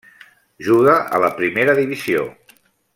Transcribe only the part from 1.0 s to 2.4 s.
a la Primera Divisió.